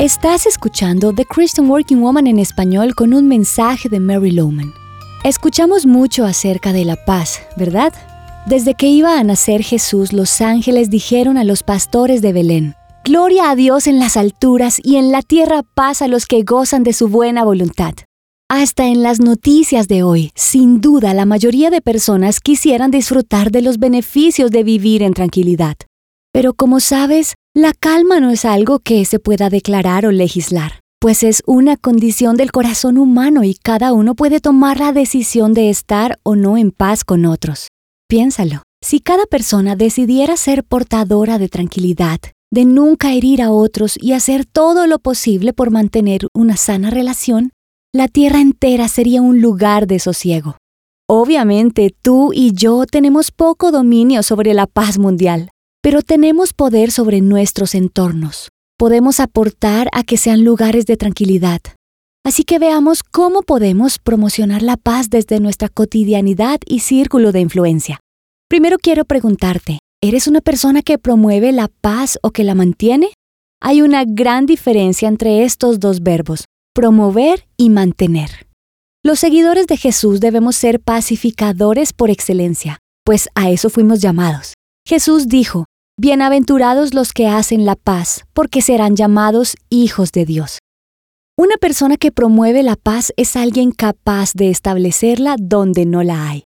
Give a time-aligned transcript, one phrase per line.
[0.00, 4.72] Estás escuchando The Christian Working Woman en español con un mensaje de Mary Lowman.
[5.24, 7.92] Escuchamos mucho acerca de la paz, ¿verdad?
[8.46, 13.50] Desde que iba a nacer Jesús, los ángeles dijeron a los pastores de Belén, Gloria
[13.50, 16.94] a Dios en las alturas y en la tierra paz a los que gozan de
[16.94, 17.92] su buena voluntad.
[18.48, 23.60] Hasta en las noticias de hoy, sin duda la mayoría de personas quisieran disfrutar de
[23.60, 25.76] los beneficios de vivir en tranquilidad.
[26.32, 31.22] Pero como sabes, la calma no es algo que se pueda declarar o legislar, pues
[31.22, 36.18] es una condición del corazón humano y cada uno puede tomar la decisión de estar
[36.22, 37.68] o no en paz con otros.
[38.08, 42.18] Piénsalo, si cada persona decidiera ser portadora de tranquilidad,
[42.50, 47.52] de nunca herir a otros y hacer todo lo posible por mantener una sana relación,
[47.92, 50.56] la tierra entera sería un lugar de sosiego.
[51.08, 55.50] Obviamente tú y yo tenemos poco dominio sobre la paz mundial,
[55.82, 58.48] pero tenemos poder sobre nuestros entornos.
[58.78, 61.60] Podemos aportar a que sean lugares de tranquilidad.
[62.24, 68.00] Así que veamos cómo podemos promocionar la paz desde nuestra cotidianidad y círculo de influencia.
[68.48, 73.10] Primero quiero preguntarte, ¿eres una persona que promueve la paz o que la mantiene?
[73.62, 78.46] Hay una gran diferencia entre estos dos verbos, promover y mantener.
[79.02, 84.54] Los seguidores de Jesús debemos ser pacificadores por excelencia, pues a eso fuimos llamados.
[84.86, 85.64] Jesús dijo,
[86.02, 90.58] Bienaventurados los que hacen la paz, porque serán llamados hijos de Dios.
[91.36, 96.44] Una persona que promueve la paz es alguien capaz de establecerla donde no la hay.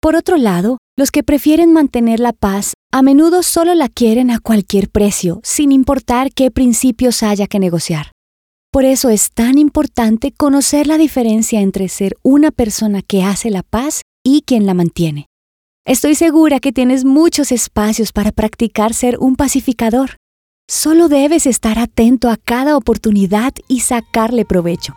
[0.00, 4.38] Por otro lado, los que prefieren mantener la paz a menudo solo la quieren a
[4.38, 8.12] cualquier precio, sin importar qué principios haya que negociar.
[8.72, 13.62] Por eso es tan importante conocer la diferencia entre ser una persona que hace la
[13.62, 15.26] paz y quien la mantiene.
[15.88, 20.16] Estoy segura que tienes muchos espacios para practicar ser un pacificador.
[20.68, 24.92] Solo debes estar atento a cada oportunidad y sacarle provecho.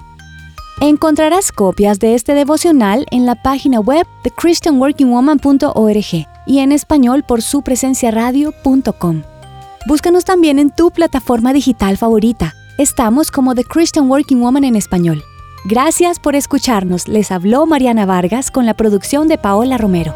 [0.81, 7.42] Encontrarás copias de este devocional en la página web de christianworkingwoman.org y en español por
[7.42, 9.23] su presencia radio.com.
[9.87, 12.54] Búscanos también en tu plataforma digital favorita.
[12.77, 15.23] Estamos como The Christian Working Woman en español.
[15.64, 17.08] Gracias por escucharnos.
[17.08, 20.14] Les habló Mariana Vargas con la producción de Paola Romero.